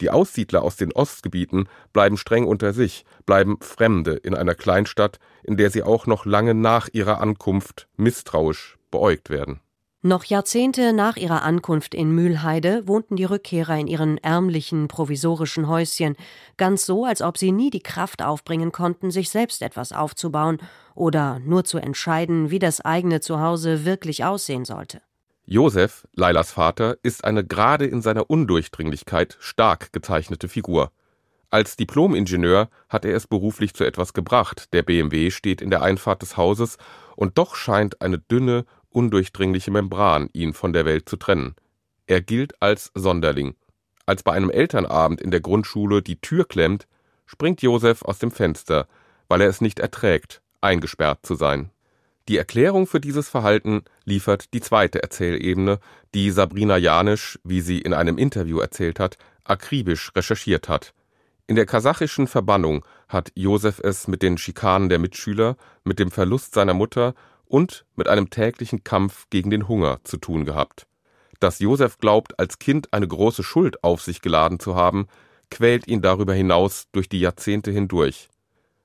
Die 0.01 0.11
Aussiedler 0.11 0.63
aus 0.63 0.77
den 0.77 0.93
Ostgebieten 0.93 1.69
bleiben 1.93 2.19
streng 2.19 2.45
unter 2.45 2.75
sich, 2.75 3.05
bleiben 3.25 3.57
Fremde 3.61 4.13
in 4.13 4.35
einer 4.35 4.55
Kleinstadt, 4.55 5.19
in 5.43 5.57
der 5.57 5.71
sie 5.71 5.83
auch 5.83 6.07
noch 6.07 6.27
lange 6.27 6.53
nach 6.53 6.89
ihrer 6.93 7.21
Ankunft 7.21 7.89
misstrauisch 7.97 8.77
beäugt 8.91 9.31
werden 9.31 9.61
noch 10.05 10.25
Jahrzehnte 10.25 10.93
nach 10.93 11.17
ihrer 11.17 11.43
Ankunft 11.43 11.95
in 11.95 12.11
Mühlheide 12.11 12.87
wohnten 12.87 13.17
die 13.17 13.25
Rückkehrer 13.25 13.79
in 13.79 13.87
ihren 13.87 14.19
ärmlichen, 14.19 14.87
provisorischen 14.87 15.67
Häuschen, 15.67 16.17
ganz 16.57 16.87
so, 16.87 17.05
als 17.05 17.23
ob 17.23 17.39
sie 17.39 17.53
nie 17.53 17.71
die 17.71 17.83
Kraft 17.83 18.23
aufbringen 18.23 18.71
konnten, 18.71 19.11
sich 19.11 19.31
selbst 19.31 19.63
etwas 19.63 19.93
aufzubauen 19.93 20.59
oder 20.95 21.41
nur 21.41 21.65
zu 21.65 21.79
entscheiden, 21.79 22.51
wie 22.51 22.59
das 22.59 22.81
eigene 22.81 23.21
Zuhause 23.21 23.85
wirklich 23.85 24.25
aussehen 24.25 24.65
sollte. 24.65 25.01
Josef, 25.47 26.07
Lailas 26.15 26.53
Vater, 26.53 26.97
ist 27.03 27.25
eine 27.25 27.45
gerade 27.45 27.87
in 27.87 28.01
seiner 28.01 28.31
Undurchdringlichkeit 28.31 29.37
stark 29.41 29.93
gezeichnete 29.93 30.49
Figur. 30.49 30.91
Als 31.51 31.77
Diplomingenieur 31.77 32.69
hat 32.89 33.05
er 33.05 33.15
es 33.15 33.27
beruflich 33.27 33.75
zu 33.75 33.85
etwas 33.85 34.13
gebracht. 34.13 34.73
Der 34.73 34.83
BMW 34.83 35.31
steht 35.31 35.63
in 35.63 35.71
der 35.71 35.83
Einfahrt 35.83 36.23
des 36.23 36.37
Hauses 36.37 36.79
und 37.15 37.39
doch 37.39 37.55
scheint 37.55 38.01
eine 38.01 38.19
dünne, 38.19 38.65
undurchdringliche 38.95 39.71
Membran 39.71 40.31
ihn 40.33 40.53
von 40.53 40.73
der 40.73 40.85
Welt 40.85 41.09
zu 41.09 41.17
trennen. 41.17 41.55
Er 42.07 42.21
gilt 42.21 42.61
als 42.63 42.91
Sonderling. 42.95 43.57
Als 44.07 44.23
bei 44.23 44.33
einem 44.33 44.51
Elternabend 44.51 45.21
in 45.21 45.31
der 45.31 45.41
Grundschule 45.41 46.03
die 46.03 46.21
Tür 46.21 46.47
klemmt, 46.47 46.87
springt 47.27 47.63
Josef 47.63 48.03
aus 48.03 48.19
dem 48.19 48.31
Fenster, 48.31 48.87
weil 49.29 49.41
er 49.41 49.49
es 49.49 49.61
nicht 49.61 49.79
erträgt, 49.79 50.43
eingesperrt 50.61 51.25
zu 51.25 51.35
sein. 51.35 51.71
Die 52.29 52.39
Erklärung 52.39 52.87
für 52.87 53.01
dieses 53.01 53.29
Verhalten 53.29 53.83
liefert 54.05 54.55
die 54.55 54.61
zweite 54.61 55.03
Erzählebene, 55.03 55.79
die 56.15 56.31
Sabrina 56.31 56.77
Janisch, 56.79 57.39
wie 57.45 57.61
sie 57.61 57.79
in 57.79 57.93
einem 57.93 58.17
Interview 58.17 58.61
erzählt 58.61 58.99
hat, 58.99 59.19
akribisch 59.45 60.11
recherchiert 60.15 60.69
hat. 60.69 60.95
In 61.47 61.57
der 61.57 61.67
kasachischen 61.67 62.27
Verbannung 62.27 62.85
hat 63.09 63.31
Josef 63.35 63.79
es 63.79 64.09
mit 64.09 64.23
den 64.23 64.39
Schikanen 64.39 64.89
der 64.89 64.99
Mitschüler, 64.99 65.57
mit 65.85 65.99
dem 65.99 66.11
Verlust 66.11 66.55
seiner 66.55 66.73
Mutter 66.73 67.15
und 67.47 67.85
mit 67.97 68.09
einem 68.09 68.31
täglichen 68.31 68.85
Kampf 68.85 69.27
gegen 69.31 69.51
den 69.51 69.69
Hunger 69.69 70.01
zu 70.05 70.17
tun 70.17 70.45
gehabt. 70.45 70.87
Dass 71.41 71.59
Josef 71.59 71.99
glaubt, 71.99 72.39
als 72.39 72.59
Kind 72.59 72.93
eine 72.93 73.09
große 73.09 73.43
Schuld 73.43 73.83
auf 73.85 74.03
sich 74.03 74.23
geladen 74.23 74.61
zu 74.61 74.77
haben, 74.77 75.07
quält 75.51 75.87
ihn 75.87 76.03
darüber 76.03 76.35
hinaus 76.35 76.87
durch 76.93 77.09
die 77.09 77.21
Jahrzehnte 77.21 77.71
hindurch. 77.71 78.29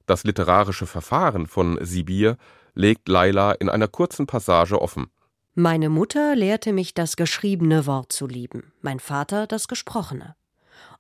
Das 0.06 0.24
literarische 0.24 0.88
Verfahren 0.88 1.48
von 1.48 1.78
Sibir 1.82 2.38
legt 2.74 3.08
Laila 3.08 3.52
in 3.54 3.70
einer 3.70 3.88
kurzen 3.88 4.28
Passage 4.28 4.82
offen. 4.82 5.12
Meine 5.56 5.90
Mutter 5.90 6.36
lehrte 6.36 6.74
mich 6.74 6.94
das 6.94 7.16
geschriebene 7.16 7.86
Wort 7.86 8.12
zu 8.12 8.28
lieben, 8.28 8.72
mein 8.82 9.00
Vater 9.00 9.48
das 9.48 9.68
gesprochene. 9.68 10.36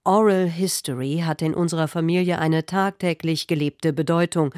Oral 0.03 0.47
History 0.47 1.23
hat 1.25 1.41
in 1.41 1.53
unserer 1.53 1.87
Familie 1.87 2.39
eine 2.39 2.65
tagtäglich 2.65 3.47
gelebte 3.47 3.93
Bedeutung, 3.93 4.53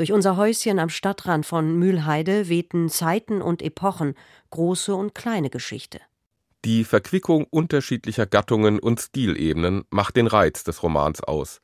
durch 0.00 0.12
unser 0.12 0.38
Häuschen 0.38 0.78
am 0.78 0.88
Stadtrand 0.88 1.44
von 1.44 1.78
Mühlheide 1.78 2.48
wehten 2.48 2.88
Zeiten 2.88 3.42
und 3.42 3.60
Epochen, 3.60 4.14
große 4.48 4.94
und 4.94 5.14
kleine 5.14 5.50
Geschichte. 5.50 6.00
Die 6.64 6.84
Verquickung 6.84 7.44
unterschiedlicher 7.50 8.24
Gattungen 8.24 8.78
und 8.78 8.98
Stilebenen 8.98 9.84
macht 9.90 10.16
den 10.16 10.26
Reiz 10.26 10.64
des 10.64 10.82
Romans 10.82 11.22
aus. 11.22 11.60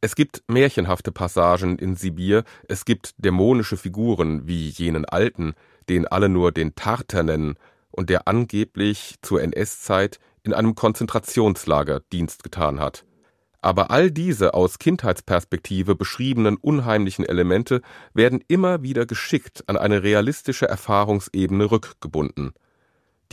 Es 0.00 0.14
gibt 0.14 0.44
märchenhafte 0.46 1.10
Passagen 1.10 1.80
in 1.80 1.96
Sibir, 1.96 2.44
es 2.68 2.84
gibt 2.84 3.14
dämonische 3.18 3.76
Figuren 3.76 4.46
wie 4.46 4.68
jenen 4.68 5.04
Alten, 5.04 5.54
den 5.88 6.06
alle 6.06 6.28
nur 6.28 6.52
den 6.52 6.76
Tarter 6.76 7.24
nennen 7.24 7.56
und 7.90 8.08
der 8.08 8.28
angeblich 8.28 9.16
zur 9.20 9.42
NS-Zeit 9.42 10.20
in 10.44 10.54
einem 10.54 10.76
Konzentrationslager 10.76 12.02
Dienst 12.12 12.44
getan 12.44 12.78
hat. 12.78 13.04
Aber 13.62 13.90
all 13.90 14.10
diese 14.10 14.54
aus 14.54 14.78
Kindheitsperspektive 14.78 15.94
beschriebenen 15.94 16.56
unheimlichen 16.56 17.24
Elemente 17.24 17.82
werden 18.14 18.42
immer 18.48 18.82
wieder 18.82 19.04
geschickt 19.06 19.64
an 19.66 19.76
eine 19.76 20.02
realistische 20.02 20.66
Erfahrungsebene 20.66 21.70
rückgebunden. 21.70 22.52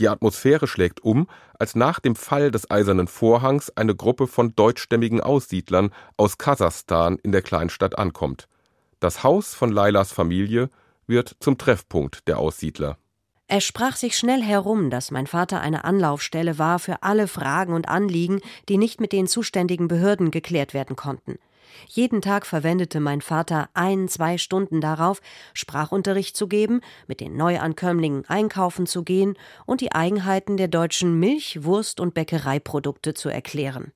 Die 0.00 0.08
Atmosphäre 0.08 0.68
schlägt 0.68 1.00
um, 1.02 1.28
als 1.58 1.74
nach 1.74 1.98
dem 1.98 2.14
Fall 2.14 2.50
des 2.50 2.70
Eisernen 2.70 3.08
Vorhangs 3.08 3.70
eine 3.70 3.96
Gruppe 3.96 4.26
von 4.26 4.54
deutschstämmigen 4.54 5.20
Aussiedlern 5.20 5.90
aus 6.16 6.38
Kasachstan 6.38 7.18
in 7.22 7.32
der 7.32 7.42
Kleinstadt 7.42 7.98
ankommt. 7.98 8.48
Das 9.00 9.24
Haus 9.24 9.54
von 9.54 9.72
Lailas 9.72 10.12
Familie 10.12 10.70
wird 11.06 11.36
zum 11.40 11.58
Treffpunkt 11.58 12.28
der 12.28 12.38
Aussiedler 12.38 12.98
es 13.48 13.64
sprach 13.64 13.96
sich 13.96 14.16
schnell 14.16 14.42
herum, 14.42 14.90
dass 14.90 15.10
mein 15.10 15.26
Vater 15.26 15.60
eine 15.60 15.84
Anlaufstelle 15.84 16.58
war 16.58 16.78
für 16.78 17.02
alle 17.02 17.26
Fragen 17.26 17.72
und 17.72 17.88
Anliegen, 17.88 18.40
die 18.68 18.76
nicht 18.76 19.00
mit 19.00 19.12
den 19.12 19.26
zuständigen 19.26 19.88
Behörden 19.88 20.30
geklärt 20.30 20.74
werden 20.74 20.96
konnten. 20.96 21.38
Jeden 21.86 22.20
Tag 22.20 22.44
verwendete 22.44 23.00
mein 23.00 23.22
Vater 23.22 23.70
ein, 23.72 24.08
zwei 24.08 24.36
Stunden 24.36 24.82
darauf, 24.82 25.20
Sprachunterricht 25.54 26.36
zu 26.36 26.46
geben, 26.46 26.82
mit 27.06 27.20
den 27.20 27.36
Neuankömmlingen 27.36 28.26
einkaufen 28.26 28.86
zu 28.86 29.02
gehen 29.02 29.34
und 29.64 29.80
die 29.80 29.92
Eigenheiten 29.92 30.58
der 30.58 30.68
deutschen 30.68 31.18
Milch-, 31.18 31.64
Wurst- 31.64 32.00
und 32.00 32.12
Bäckereiprodukte 32.14 33.14
zu 33.14 33.30
erklären. 33.30 33.92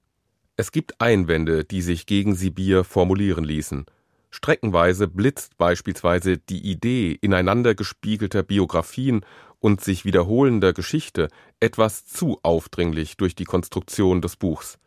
Es 0.56 0.72
gibt 0.72 1.00
Einwände, 1.00 1.64
die 1.64 1.82
sich 1.82 2.06
gegen 2.06 2.34
Sibir 2.34 2.84
formulieren 2.84 3.44
ließen. 3.44 3.84
Streckenweise 4.34 5.08
blitzt 5.08 5.58
beispielsweise 5.58 6.38
die 6.38 6.66
Idee 6.66 7.16
ineinander 7.20 7.74
gespiegelter 7.74 8.42
Biografien 8.42 9.26
und 9.60 9.82
sich 9.82 10.06
wiederholender 10.06 10.72
Geschichte 10.72 11.28
etwas 11.60 12.06
zu 12.06 12.40
aufdringlich 12.42 13.18
durch 13.18 13.34
die 13.34 13.44
Konstruktion 13.44 14.22
des 14.22 14.36
Buchs. 14.36 14.78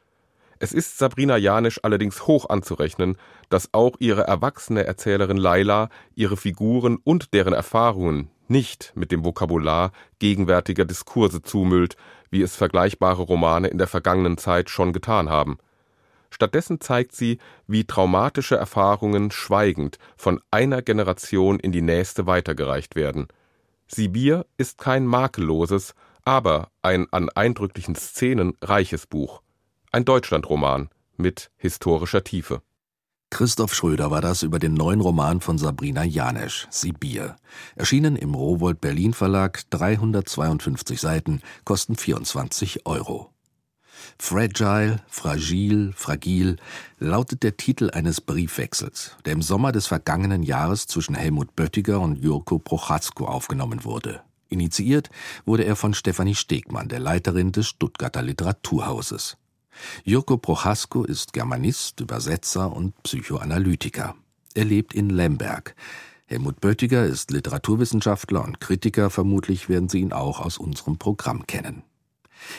Es 0.57 0.73
ist 0.73 0.97
Sabrina 0.97 1.37
Janisch 1.37 1.79
allerdings 1.83 2.25
hoch 2.25 2.49
anzurechnen, 2.49 3.17
dass 3.49 3.69
auch 3.71 3.95
ihre 3.99 4.23
erwachsene 4.23 4.83
Erzählerin 4.85 5.37
Laila 5.37 5.89
ihre 6.15 6.37
Figuren 6.37 6.97
und 7.03 7.33
deren 7.35 7.53
Erfahrungen 7.53 8.29
nicht 8.47 8.93
mit 8.95 9.11
dem 9.11 9.23
Vokabular 9.23 9.91
gegenwärtiger 10.17 10.85
Diskurse 10.85 11.43
zumüllt, 11.43 11.97
wie 12.31 12.41
es 12.41 12.55
vergleichbare 12.55 13.21
Romane 13.21 13.67
in 13.67 13.77
der 13.77 13.87
vergangenen 13.87 14.39
Zeit 14.39 14.71
schon 14.71 14.91
getan 14.91 15.29
haben. 15.29 15.59
Stattdessen 16.36 16.82
zeigt 16.82 17.15
sie, 17.15 17.38
wie 17.65 17.86
traumatische 17.86 18.58
Erfahrungen 18.58 19.32
schweigend 19.32 20.00
von 20.18 20.42
einer 20.51 20.82
Generation 20.82 21.62
in 21.62 21.72
die 21.72 21.82
nächste 21.82 22.27
weitergereicht 22.27 22.98
werden. 22.98 23.30
Sibir 23.88 24.46
ist 24.58 24.77
kein 24.77 25.06
makelloses, 25.06 25.96
aber 26.25 26.72
ein 26.82 27.08
an 27.12 27.30
eindrücklichen 27.30 27.96
Szenen 27.96 28.51
reiches 28.62 29.08
Buch. 29.08 29.44
Ein 29.94 30.04
Deutschlandroman 30.04 30.89
mit 31.15 31.51
historischer 31.56 32.25
Tiefe 32.25 32.62
Christoph 33.30 33.74
Schröder 33.74 34.12
war 34.12 34.20
das 34.20 34.44
über 34.44 34.60
den 34.60 34.74
neuen 34.74 35.00
Roman 35.00 35.39
von 35.39 35.58
Sabrina 35.58 36.04
Janesch, 36.04 36.68
Sibir. 36.70 37.38
Erschienen 37.77 38.18
im 38.18 38.36
Rowold 38.36 38.82
Berlin 38.82 39.13
Verlag, 39.13 39.62
352 39.70 41.00
Seiten, 41.00 41.42
kosten 41.63 41.96
24 41.96 42.86
Euro. 42.86 43.35
Fragile, 44.19 45.01
fragil, 45.07 45.93
fragil 45.95 46.57
lautet 47.00 47.43
der 47.43 47.57
Titel 47.57 47.89
eines 47.91 48.21
Briefwechsels, 48.21 49.15
der 49.25 49.33
im 49.33 49.41
Sommer 49.41 49.71
des 49.71 49.88
vergangenen 49.88 50.43
Jahres 50.43 50.88
zwischen 50.88 51.15
Helmut 51.15 51.55
Böttiger 51.55 52.00
und 52.00 52.24
Jurko 52.24 52.59
Prochatzko 52.59 53.25
aufgenommen 53.25 53.83
wurde. 53.83 54.21
Initiiert 54.50 55.09
wurde 55.45 55.65
er 55.65 55.75
von 55.75 55.93
Stefanie 55.93 56.35
Stegmann, 56.35 56.88
der 56.88 57.00
Leiterin 57.00 57.51
des 57.51 57.67
Stuttgarter 57.67 58.21
Literaturhauses. 58.21 59.38
Jurko 60.03 60.38
Prochasko 60.38 61.03
ist 61.03 61.33
Germanist, 61.33 62.00
Übersetzer 62.00 62.71
und 62.71 63.01
Psychoanalytiker. 63.03 64.15
Er 64.53 64.65
lebt 64.65 64.93
in 64.93 65.09
Lemberg. 65.09 65.75
Helmut 66.27 66.62
Böttiger 66.62 67.05
ist 67.05 67.31
Literaturwissenschaftler 67.31 68.43
und 68.43 68.59
Kritiker, 68.59 69.09
vermutlich 69.09 69.69
werden 69.69 69.89
Sie 69.89 70.00
ihn 70.00 70.13
auch 70.13 70.39
aus 70.39 70.57
unserem 70.57 70.97
Programm 70.97 71.45
kennen. 71.45 71.83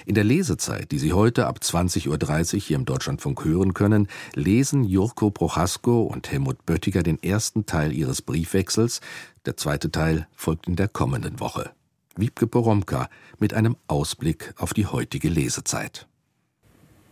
In 0.05 0.15
der 0.15 0.25
Lesezeit, 0.25 0.91
die 0.91 0.99
Sie 0.99 1.13
heute 1.13 1.47
ab 1.47 1.59
20.30 1.63 2.55
Uhr 2.55 2.61
hier 2.61 2.77
im 2.77 2.85
Deutschlandfunk 2.85 3.45
hören 3.45 3.75
können, 3.75 4.09
lesen 4.35 4.85
Jurko 4.85 5.31
Prochasko 5.31 6.03
und 6.03 6.31
Helmut 6.31 6.65
Böttiger 6.67 7.03
den 7.03 7.23
ersten 7.23 7.67
Teil 7.67 7.93
ihres 7.93 8.23
Briefwechsels. 8.23 9.01
Der 9.45 9.57
zweite 9.57 9.91
Teil 9.91 10.27
folgt 10.35 10.67
in 10.67 10.77
der 10.77 10.89
kommenden 10.89 11.41
Woche. 11.41 11.71
Wiebke 12.17 12.47
Poromka 12.47 13.09
mit 13.39 13.55
einem 13.55 13.77
Ausblick 13.87 14.55
auf 14.57 14.73
die 14.73 14.87
heutige 14.87 15.29
Lesezeit. 15.29 16.07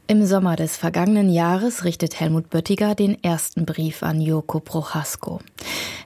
Im 0.07 0.27
Sommer 0.27 0.55
des 0.55 0.77
vergangenen 0.77 1.31
Jahres 1.31 1.85
richtet 1.85 2.21
Helmut 2.21 2.51
Böttiger 2.51 2.95
den 2.95 3.25
ersten 3.25 3.65
Brief 3.65 4.03
an 4.03 4.21
Joko 4.21 4.61
Prochasko. 4.61 5.41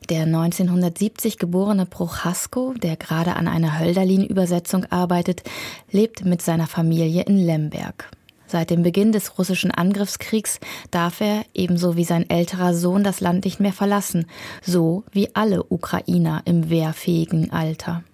Der 0.08 0.22
1970 0.22 1.36
geborene 1.36 1.84
Prochasko, 1.84 2.74
der 2.74 2.94
gerade 2.94 3.34
an 3.34 3.48
einer 3.48 3.80
Hölderlin-Übersetzung 3.80 4.84
arbeitet, 4.84 5.42
lebt 5.90 6.24
mit 6.24 6.42
seiner 6.42 6.68
Familie 6.68 7.24
in 7.24 7.38
Lemberg. 7.38 8.08
Seit 8.46 8.70
dem 8.70 8.84
Beginn 8.84 9.10
des 9.10 9.36
russischen 9.36 9.72
Angriffskriegs 9.72 10.60
darf 10.92 11.20
er, 11.20 11.44
ebenso 11.52 11.96
wie 11.96 12.04
sein 12.04 12.30
älterer 12.30 12.74
Sohn, 12.74 13.02
das 13.02 13.20
Land 13.20 13.44
nicht 13.46 13.58
mehr 13.58 13.72
verlassen, 13.72 14.26
so 14.62 15.02
wie 15.10 15.34
alle 15.34 15.64
Ukrainer 15.64 16.42
im 16.44 16.70
wehrfähigen 16.70 17.50
Alter. 17.50 18.04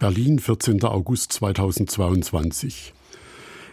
Berlin, 0.00 0.40
14. 0.40 0.82
August 0.82 1.32
2022. 1.32 2.92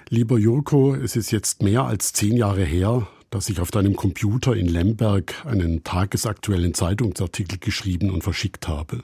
Lieber 0.09 0.38
Jurko, 0.38 0.93
es 0.93 1.15
ist 1.15 1.31
jetzt 1.31 1.63
mehr 1.63 1.85
als 1.85 2.13
zehn 2.13 2.38
Jahre 2.38 2.63
her, 2.63 3.07
dass 3.31 3.50
ich 3.50 3.59
auf 3.59 3.71
deinem 3.71 3.95
Computer 3.95 4.55
in 4.55 4.67
Lemberg 4.67 5.43
einen 5.47 5.83
tagesaktuellen 5.83 6.75
Zeitungsartikel 6.75 7.57
geschrieben 7.57 8.12
und 8.12 8.24
verschickt 8.24 8.67
habe. 8.67 9.03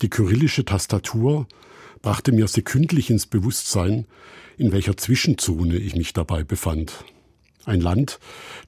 Die 0.00 0.08
kyrillische 0.08 0.64
Tastatur 0.64 1.46
brachte 2.00 2.32
mir 2.32 2.48
sekündlich 2.48 3.10
ins 3.10 3.26
Bewusstsein, 3.26 4.06
in 4.56 4.72
welcher 4.72 4.96
Zwischenzone 4.96 5.76
ich 5.76 5.94
mich 5.94 6.14
dabei 6.14 6.42
befand. 6.42 7.04
Ein 7.66 7.82
Land, 7.82 8.18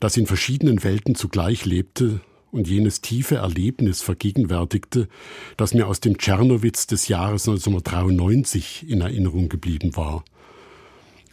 das 0.00 0.19
in 0.19 0.27
verschiedenen 0.27 0.85
Welten 0.85 1.15
zugleich 1.15 1.65
lebte 1.65 2.21
und 2.50 2.69
jenes 2.69 3.00
tiefe 3.00 3.37
Erlebnis 3.37 4.03
vergegenwärtigte, 4.03 5.09
das 5.57 5.73
mir 5.73 5.87
aus 5.87 6.00
dem 6.00 6.19
Tschernowitz 6.19 6.87
des 6.87 7.09
Jahres 7.09 7.49
1993 7.49 8.91
in 8.91 9.00
Erinnerung 9.00 9.49
geblieben 9.49 9.97
war– 9.97 10.23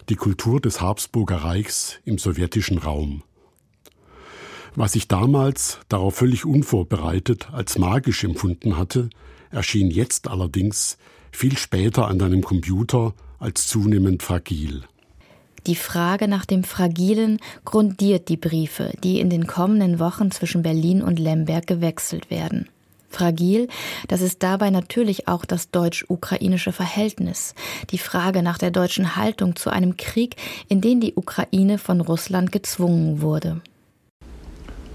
die 0.09 0.15
Kultur 0.15 0.62
des 0.62 0.81
Habsburger 0.81 1.38
Reichs 1.38 1.95
im 2.05 2.17
sowjetischen 2.17 2.77
Raum. 2.77 3.24
Was 4.75 4.95
ich 4.95 5.07
damals, 5.07 5.79
darauf 5.89 6.15
völlig 6.15 6.45
unvorbereitet, 6.45 7.50
als 7.51 7.77
magisch 7.77 8.24
empfunden 8.24 8.77
hatte, 8.77 9.09
erschien 9.50 9.89
jetzt 9.89 10.27
allerdings 10.27 10.97
viel 11.31 11.57
später 11.57 12.07
an 12.07 12.19
deinem 12.19 12.41
Computer 12.41 13.13
als 13.39 13.67
zunehmend 13.67 14.21
fragil. 14.21 14.83
Die 15.65 15.75
Frage 15.75 16.27
nach 16.27 16.45
dem 16.45 16.63
Fragilen 16.63 17.39
grundiert 17.63 18.29
die 18.29 18.38
Briefe, 18.38 18.91
die 19.03 19.19
in 19.19 19.29
den 19.29 19.47
kommenden 19.47 20.00
Wochen 20.00 20.29
zwischen 20.29 20.62
Berlin 20.62 21.01
und 21.01 21.17
Lemberg 21.17 21.65
gewechselt 21.65 22.29
werden 22.29 22.67
fragil, 23.15 23.68
das 24.07 24.22
ist 24.22 24.44
dabei 24.44 24.70
natürlich 24.70 25.27
auch 25.27 25.46
das 25.46 25.72
deutsch-ukrainische 25.72 26.72
Verhältnis, 26.72 27.55
die 27.92 27.98
Frage 27.98 28.44
nach 28.44 28.57
der 28.57 28.72
deutschen 28.72 29.16
Haltung 29.16 29.55
zu 29.55 29.70
einem 29.70 29.98
Krieg, 29.98 30.35
in 30.68 30.81
den 30.81 31.00
die 31.00 31.13
Ukraine 31.16 31.77
von 31.77 32.01
Russland 32.01 32.51
gezwungen 32.51 33.22
wurde. 33.22 33.61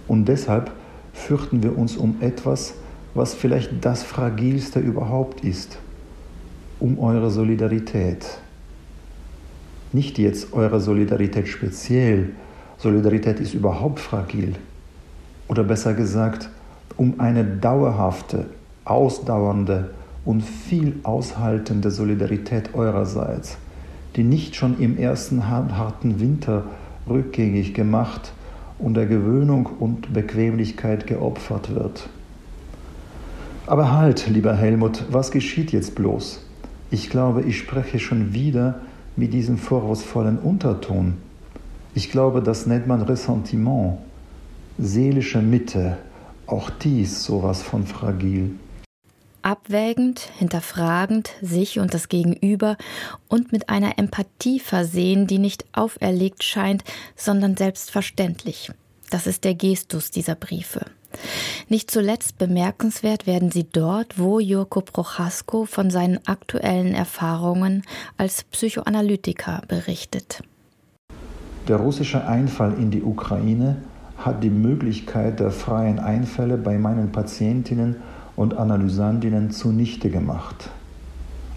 Und 0.07 0.27
deshalb 0.27 0.71
fürchten 1.13 1.63
wir 1.63 1.77
uns 1.77 1.97
um 1.97 2.17
etwas, 2.21 2.75
was 3.15 3.35
vielleicht 3.35 3.71
das 3.81 4.03
Fragilste 4.03 4.79
überhaupt 4.81 5.43
ist, 5.45 5.79
um 6.79 6.99
eure 6.99 7.31
Solidarität. 7.31 8.27
Nicht 9.93 10.19
jetzt 10.19 10.53
eure 10.53 10.81
Solidarität 10.81 11.49
speziell, 11.49 12.31
Solidarität 12.79 13.41
ist 13.41 13.55
überhaupt 13.55 14.01
fragil. 14.01 14.55
Oder 15.49 15.65
besser 15.65 15.95
gesagt, 15.95 16.49
um 17.01 17.19
eine 17.19 17.45
dauerhafte, 17.45 18.45
ausdauernde 18.85 19.89
und 20.27 20.43
viel 20.43 21.01
aushaltende 21.03 21.91
Solidarität 21.91 22.75
eurerseits, 22.75 23.57
die 24.17 24.23
nicht 24.23 24.55
schon 24.55 24.79
im 24.79 24.99
ersten 24.99 25.49
harten 25.49 26.21
Winter 26.21 26.65
rückgängig 27.09 27.73
gemacht 27.73 28.35
und 28.79 28.99
der 28.99 29.07
Gewöhnung 29.07 29.65
und 29.79 30.13
Bequemlichkeit 30.13 31.07
geopfert 31.07 31.75
wird. 31.75 32.11
Aber 33.67 33.93
halt, 33.93 34.27
lieber 34.29 34.55
Helmut, 34.55 35.07
was 35.11 35.31
geschieht 35.31 35.73
jetzt 35.73 35.95
bloß? 35.95 36.45
Ich 36.91 37.09
glaube, 37.09 37.41
ich 37.41 37.57
spreche 37.57 37.99
schon 37.99 38.35
wieder 38.35 38.81
mit 39.17 39.33
diesem 39.33 39.57
vorwurfsvollen 39.57 40.39
Unterton. 40.39 41.15
Ich 41.95 42.11
glaube, 42.11 42.43
das 42.43 42.67
nennt 42.67 42.87
man 42.87 43.01
Ressentiment, 43.01 43.97
seelische 44.77 45.41
Mitte, 45.41 45.97
auch 46.51 46.71
dies 46.71 47.25
sowas 47.25 47.63
von 47.63 47.87
fragil. 47.87 48.59
Abwägend, 49.43 50.21
hinterfragend, 50.39 51.31
sich 51.41 51.79
und 51.79 51.95
das 51.95 52.09
Gegenüber 52.09 52.77
und 53.29 53.53
mit 53.53 53.71
einer 53.71 53.99
Empathie 53.99 54.61
versehen, 54.61 55.27
die 55.27 55.39
nicht 55.39 55.65
auferlegt 55.73 56.45
scheint, 56.45 56.85
sondern 57.17 57.57
selbstverständlich. 57.57 58.71
Das 59.09 59.27
ist 59.27 59.45
der 59.45 59.55
Gestus 59.55 60.11
dieser 60.11 60.35
Briefe. 60.35 60.85
Nicht 61.69 61.91
zuletzt 61.91 62.39
bemerkenswert 62.39 63.27
werden 63.27 63.51
sie 63.51 63.65
dort, 63.65 64.19
wo 64.19 64.39
Jurko 64.39 64.83
Prochasko 64.83 65.65
von 65.65 65.91
seinen 65.91 66.21
aktuellen 66.27 66.95
Erfahrungen 66.95 67.83
als 68.17 68.45
Psychoanalytiker 68.45 69.63
berichtet. 69.67 70.43
Der 71.67 71.77
russische 71.77 72.27
Einfall 72.27 72.75
in 72.75 72.91
die 72.91 73.03
Ukraine 73.03 73.77
hat 74.21 74.43
die 74.43 74.51
Möglichkeit 74.51 75.41
der 75.41 75.51
freien 75.51 75.99
Einfälle 75.99 76.57
bei 76.57 76.79
meinen 76.79 77.11
Patientinnen 77.11 77.97
und 78.37 78.57
Analysandinnen 78.57 79.51
zunichte 79.51 80.11
gemacht. 80.11 80.71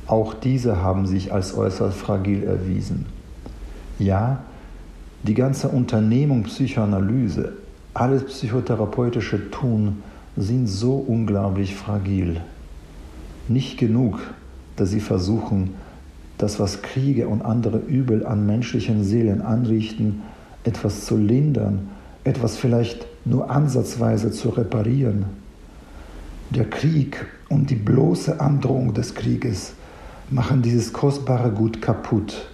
Auch 0.08 0.34
diese 0.34 0.82
haben 0.82 1.06
sich 1.06 1.34
als 1.34 1.56
äußerst 1.58 1.98
fragil 1.98 2.44
erwiesen. 2.44 3.06
Ja, 4.00 4.44
die 5.24 5.34
ganze 5.34 5.70
Unternehmung 5.70 6.44
Psychoanalyse, 6.44 7.54
alles 7.94 8.26
psychotherapeutische 8.26 9.52
Tun 9.52 10.04
sind 10.36 10.68
so 10.68 10.96
unglaublich 10.96 11.76
fragil. 11.76 12.42
Nicht 13.48 13.78
genug, 13.78 14.20
dass 14.76 14.90
sie 14.90 15.00
versuchen, 15.00 15.76
das, 16.38 16.60
was 16.60 16.82
Kriege 16.82 17.28
und 17.28 17.44
andere 17.44 17.78
Übel 17.78 18.26
an 18.26 18.46
menschlichen 18.46 19.04
Seelen 19.04 19.42
anrichten, 19.42 20.24
etwas 20.64 21.06
zu 21.06 21.18
lindern 21.18 21.90
etwas 22.24 22.58
vielleicht 22.58 23.06
nur 23.26 23.50
ansatzweise 23.50 24.32
zu 24.32 24.50
reparieren. 24.50 25.26
Der 26.50 26.70
Krieg 26.70 27.26
und 27.50 27.70
die 27.70 27.76
bloße 27.76 28.40
Androhung 28.40 28.94
des 28.94 29.16
Krieges 29.16 29.74
machen 30.30 30.62
dieses 30.62 30.94
kostbare 30.94 31.52
Gut 31.52 31.82
kaputt. 31.82 32.48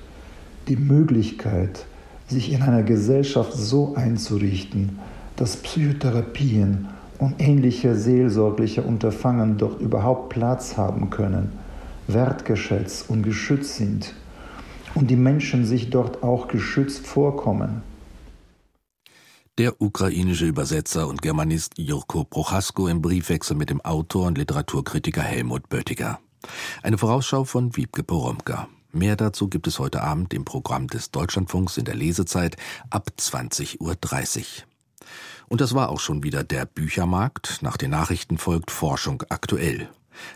Die 0.67 0.77
Möglichkeit, 0.77 1.85
sich 2.27 2.51
in 2.51 2.61
einer 2.61 2.83
Gesellschaft 2.83 3.53
so 3.53 3.95
einzurichten, 3.95 4.99
dass 5.35 5.57
Psychotherapien 5.57 6.87
und 7.17 7.35
ähnliche 7.39 7.95
seelsorgliche 7.95 8.83
Unterfangen 8.83 9.57
dort 9.57 9.81
überhaupt 9.81 10.29
Platz 10.29 10.77
haben 10.77 11.09
können, 11.09 11.51
wertgeschätzt 12.07 13.09
und 13.09 13.23
geschützt 13.23 13.75
sind 13.75 14.13
und 14.95 15.09
die 15.09 15.15
Menschen 15.15 15.65
sich 15.65 15.89
dort 15.89 16.23
auch 16.23 16.47
geschützt 16.47 17.05
vorkommen 17.05 17.81
der 19.59 19.81
ukrainische 19.81 20.45
Übersetzer 20.45 21.05
und 21.09 21.21
Germanist 21.21 21.73
Jurko 21.77 22.23
Prochasko 22.23 22.87
im 22.87 23.01
Briefwechsel 23.01 23.57
mit 23.57 23.69
dem 23.69 23.81
Autor 23.81 24.27
und 24.27 24.37
Literaturkritiker 24.37 25.21
Helmut 25.21 25.67
Böttiger. 25.67 26.21
Eine 26.81 26.97
Vorausschau 26.97 27.43
von 27.43 27.75
Wiebke 27.75 28.03
Poromka. 28.03 28.69
Mehr 28.93 29.17
dazu 29.17 29.49
gibt 29.49 29.67
es 29.67 29.77
heute 29.77 30.01
Abend 30.01 30.33
im 30.33 30.45
Programm 30.45 30.87
des 30.87 31.11
Deutschlandfunks 31.11 31.77
in 31.77 31.83
der 31.83 31.95
Lesezeit 31.95 32.55
ab 32.89 33.09
20.30 33.19 33.79
Uhr. 33.81 34.65
Und 35.49 35.59
das 35.59 35.75
war 35.75 35.89
auch 35.89 35.99
schon 35.99 36.23
wieder 36.23 36.45
der 36.45 36.65
Büchermarkt. 36.65 37.57
Nach 37.61 37.75
den 37.75 37.91
Nachrichten 37.91 38.37
folgt 38.37 38.71
Forschung 38.71 39.23
aktuell. 39.27 39.89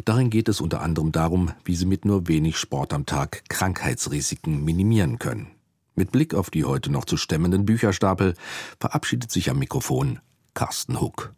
Darin 0.04 0.32
geht 0.32 0.50
es 0.50 0.60
unter 0.60 0.82
anderem 0.82 1.14
darum, 1.14 1.54
wie 1.64 1.76
Sie 1.76 1.86
mit 1.86 2.04
nur 2.04 2.28
wenig 2.28 2.58
Sport 2.58 2.92
am 2.92 3.06
Tag 3.06 3.44
Krankheitsrisiken 3.48 4.66
minimieren 4.66 5.18
können. 5.18 5.48
Mit 5.96 6.12
Blick 6.12 6.34
auf 6.34 6.50
die 6.50 6.64
heute 6.64 6.92
noch 6.92 7.06
zu 7.06 7.18
stemmenden 7.18 7.66
Bücherstapel 7.66 8.34
verabschiedet 8.80 9.32
sich 9.32 9.50
am 9.50 9.60
Mikrofon 9.60 10.20
Carsten 10.54 11.00
Huck. 11.00 11.34